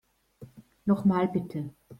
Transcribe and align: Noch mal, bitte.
Noch 0.85 1.05
mal, 1.05 1.27
bitte. 1.27 1.69